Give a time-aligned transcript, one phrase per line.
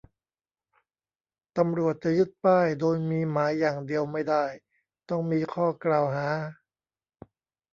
[1.57, 4.43] ตำรวจจะยึดป้าย โดยมีหมายอย่างเดียวไม่ได้
[5.09, 6.27] ต้องมีข้อกล่าวหา